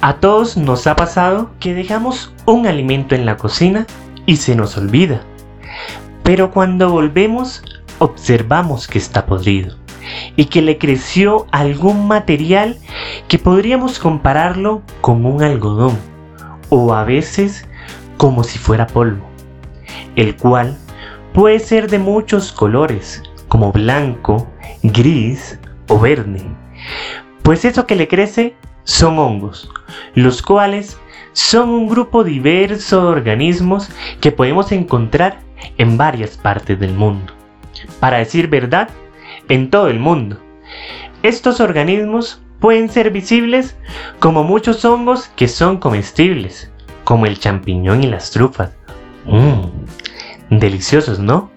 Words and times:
A 0.00 0.14
todos 0.14 0.56
nos 0.56 0.86
ha 0.86 0.94
pasado 0.94 1.50
que 1.58 1.74
dejamos 1.74 2.32
un 2.46 2.68
alimento 2.68 3.16
en 3.16 3.26
la 3.26 3.36
cocina 3.36 3.84
y 4.26 4.36
se 4.36 4.54
nos 4.54 4.76
olvida. 4.76 5.22
Pero 6.22 6.52
cuando 6.52 6.90
volvemos 6.90 7.64
observamos 7.98 8.86
que 8.86 8.98
está 8.98 9.26
podrido 9.26 9.76
y 10.36 10.44
que 10.44 10.62
le 10.62 10.78
creció 10.78 11.46
algún 11.50 12.06
material 12.06 12.78
que 13.26 13.40
podríamos 13.40 13.98
compararlo 13.98 14.82
con 15.00 15.26
un 15.26 15.42
algodón 15.42 15.98
o 16.68 16.94
a 16.94 17.02
veces 17.02 17.66
como 18.18 18.44
si 18.44 18.56
fuera 18.56 18.86
polvo, 18.86 19.26
el 20.14 20.36
cual 20.36 20.76
puede 21.34 21.58
ser 21.58 21.90
de 21.90 21.98
muchos 21.98 22.52
colores 22.52 23.20
como 23.48 23.72
blanco, 23.72 24.46
gris 24.84 25.58
o 25.88 25.98
verde. 25.98 26.44
Pues 27.42 27.64
eso 27.64 27.84
que 27.84 27.96
le 27.96 28.06
crece 28.06 28.54
son 28.88 29.18
hongos, 29.18 29.70
los 30.14 30.40
cuales 30.40 30.98
son 31.34 31.68
un 31.68 31.88
grupo 31.88 32.24
diverso 32.24 33.02
de 33.02 33.08
organismos 33.08 33.90
que 34.20 34.32
podemos 34.32 34.72
encontrar 34.72 35.40
en 35.76 35.98
varias 35.98 36.38
partes 36.38 36.80
del 36.80 36.94
mundo. 36.94 37.34
Para 38.00 38.16
decir 38.16 38.48
verdad, 38.48 38.88
en 39.50 39.68
todo 39.68 39.88
el 39.88 40.00
mundo. 40.00 40.38
Estos 41.22 41.60
organismos 41.60 42.40
pueden 42.60 42.88
ser 42.88 43.10
visibles 43.10 43.76
como 44.20 44.42
muchos 44.42 44.84
hongos 44.86 45.28
que 45.36 45.48
son 45.48 45.76
comestibles, 45.76 46.72
como 47.04 47.26
el 47.26 47.38
champiñón 47.38 48.02
y 48.02 48.06
las 48.06 48.30
trufas. 48.30 48.74
Mmm, 49.26 49.66
deliciosos, 50.48 51.18
¿no? 51.18 51.50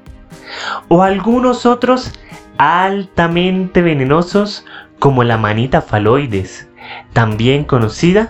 O 0.89 1.01
algunos 1.01 1.65
otros 1.65 2.11
altamente 2.57 3.81
venenosos 3.81 4.65
como 4.99 5.23
la 5.23 5.37
manita 5.37 5.81
faloides, 5.81 6.67
también 7.13 7.63
conocida 7.63 8.29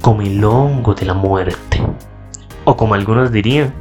como 0.00 0.22
el 0.22 0.42
hongo 0.44 0.94
de 0.94 1.06
la 1.06 1.14
muerte. 1.14 1.82
O 2.64 2.76
como 2.76 2.94
algunos 2.94 3.32
dirían, 3.32 3.72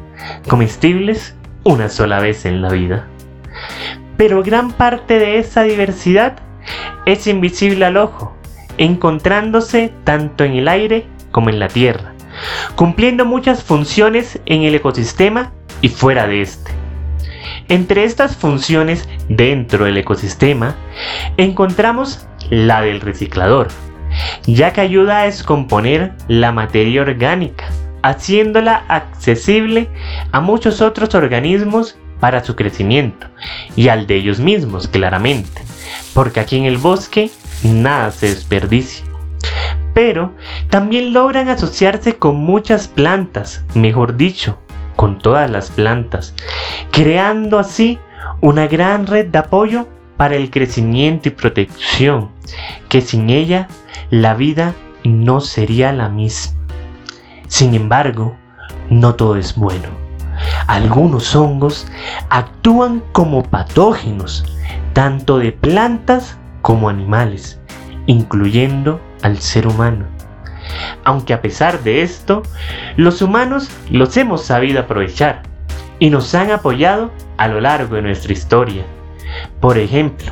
comestibles 0.48 1.36
una 1.64 1.90
sola 1.90 2.20
vez 2.20 2.45
en 2.45 2.62
la 2.62 2.70
vida. 2.70 3.08
Pero 4.18 4.44
gran 4.44 4.72
parte 4.72 5.20
de 5.20 5.40
esa 5.40 5.64
diversidad 5.64 6.38
es 7.06 7.28
invisible 7.28 7.86
al 7.86 7.98
ojo, 7.98 8.36
encontrándose 8.78 9.94
tanto 10.03 10.44
en 10.44 10.53
el 10.53 10.68
aire 10.68 11.06
como 11.31 11.50
en 11.50 11.59
la 11.59 11.68
tierra, 11.68 12.14
cumpliendo 12.75 13.25
muchas 13.25 13.64
funciones 13.64 14.40
en 14.46 14.64
el 14.64 14.75
ecosistema 14.75 15.52
y 15.81 15.90
fuera 15.90 16.28
de 16.28 16.42
este. 16.42 16.72
Entre 17.68 18.03
estas 18.03 18.36
funciones 18.36 19.08
dentro 19.28 19.86
del 19.86 19.98
ecosistema 19.98 20.75
encontramos 21.38 22.28
la 22.50 22.81
del 22.81 23.00
reciclador, 23.00 23.68
ya 24.45 24.73
que 24.73 24.81
ayuda 24.81 25.22
a 25.22 25.25
descomponer 25.25 26.14
la 26.28 26.52
materia 26.52 27.02
orgánica, 27.02 27.66
haciéndola 28.03 28.84
accesible 28.88 29.89
a 30.31 30.39
muchos 30.39 30.81
otros 30.81 31.16
organismos 31.16 31.98
para 32.20 32.44
su 32.44 32.56
crecimiento 32.56 33.28
y 33.75 33.88
al 33.88 34.08
de 34.08 34.16
ellos 34.16 34.40
mismos 34.40 34.88
claramente, 34.88 35.62
porque 36.14 36.40
aquí 36.40 36.58
en 36.58 36.66
el 36.66 36.78
bosque 36.78 37.31
nada 37.64 38.12
se 38.12 38.28
desperdicia. 38.28 39.06
Pero 39.94 40.34
también 40.70 41.14
logran 41.14 41.50
asociarse 41.50 42.16
con 42.16 42.36
muchas 42.36 42.88
plantas, 42.88 43.64
mejor 43.73 44.17
dicho, 44.17 44.59
con 44.95 45.17
todas 45.17 45.50
las 45.50 45.72
plantas, 45.72 46.34
creando 46.92 47.58
así 47.58 48.00
una 48.42 48.67
gran 48.67 49.08
red 49.08 49.28
de 49.28 49.40
apoyo 49.40 49.88
para 50.20 50.36
el 50.36 50.52
crecimiento 50.52 51.30
y 51.30 51.31
protección, 51.31 52.30
que 52.89 53.00
sin 53.00 53.30
ella 53.30 53.70
la 54.09 54.34
vida 54.34 54.75
no 55.06 55.39
sería 55.39 55.94
la 55.94 56.09
misma. 56.09 56.59
Sin 57.48 57.73
embargo, 57.73 58.36
no 58.90 59.16
todo 59.16 59.38
es 59.38 59.56
bueno. 59.56 59.88
Algunos 60.68 61.38
hongos 61.38 61.88
actúan 62.30 63.02
como 63.13 63.44
patógenos, 63.44 64.44
tanto 64.91 65.38
de 65.38 65.53
plantas 65.53 66.38
como 66.63 66.90
animales, 66.90 67.57
incluyendo 68.06 69.00
al 69.22 69.38
ser 69.38 69.68
humano 69.68 70.06
aunque 71.03 71.34
a 71.34 71.41
pesar 71.41 71.81
de 71.81 72.01
esto, 72.01 72.44
los 72.96 73.22
humanos 73.22 73.72
los 73.90 74.16
hemos 74.18 74.44
sabido 74.44 74.81
aprovechar 74.81 75.44
y 75.97 76.09
nos 76.09 76.36
han 76.36 76.51
apoyado 76.51 77.09
a 77.38 77.47
lo 77.47 77.62
largo 77.62 77.96
de 77.96 78.03
nuestra 78.03 78.34
historia. 78.34 78.84
Por 79.59 79.77
ejemplo, 79.77 80.31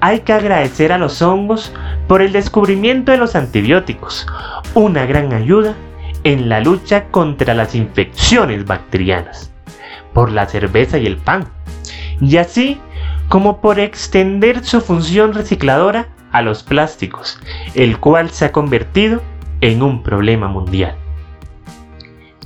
hay 0.00 0.20
que 0.20 0.32
agradecer 0.32 0.92
a 0.92 0.98
los 0.98 1.22
hongos 1.22 1.72
por 2.08 2.20
el 2.20 2.32
descubrimiento 2.32 3.12
de 3.12 3.18
los 3.18 3.34
antibióticos, 3.34 4.26
una 4.74 5.06
gran 5.06 5.32
ayuda 5.32 5.74
en 6.24 6.48
la 6.48 6.60
lucha 6.60 7.04
contra 7.10 7.54
las 7.54 7.74
infecciones 7.74 8.64
bacterianas, 8.66 9.50
por 10.12 10.30
la 10.30 10.46
cerveza 10.46 10.98
y 10.98 11.06
el 11.06 11.16
pan, 11.16 11.48
y 12.20 12.36
así 12.36 12.80
como 13.28 13.60
por 13.60 13.80
extender 13.80 14.64
su 14.64 14.80
función 14.80 15.32
recicladora 15.32 16.08
a 16.32 16.42
los 16.42 16.62
plásticos, 16.62 17.38
el 17.74 17.98
cual 17.98 18.30
se 18.30 18.46
ha 18.46 18.52
convertido 18.52 19.22
en 19.60 19.82
un 19.82 20.02
problema 20.02 20.48
mundial. 20.48 20.96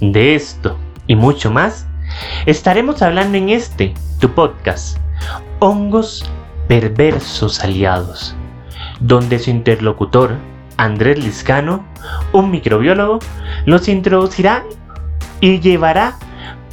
De 0.00 0.34
esto 0.34 0.76
y 1.06 1.16
mucho 1.16 1.50
más 1.50 1.88
estaremos 2.46 3.02
hablando 3.02 3.36
en 3.36 3.48
este, 3.48 3.94
tu 4.20 4.30
podcast, 4.30 4.98
Hongos 5.60 6.24
Perversos 6.68 7.64
Aliados, 7.64 8.36
donde 9.00 9.40
su 9.40 9.50
interlocutor, 9.50 10.36
Andrés 10.76 11.18
Liscano, 11.18 11.84
un 12.32 12.52
microbiólogo, 12.52 13.18
los 13.66 13.88
introducirá 13.88 14.64
y 15.40 15.58
llevará 15.58 16.16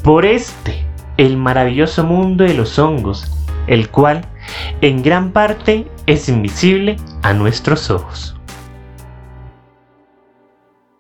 por 0.04 0.26
este, 0.26 0.86
el 1.18 1.36
maravilloso 1.36 2.04
mundo 2.04 2.44
de 2.44 2.54
los 2.54 2.78
hongos, 2.78 3.32
el 3.66 3.90
cual 3.90 4.22
en 4.82 5.02
gran 5.02 5.32
parte 5.32 5.90
es 6.06 6.30
invisible 6.30 6.98
a 7.24 7.34
nuestros 7.34 7.90
ojos. 7.90 8.35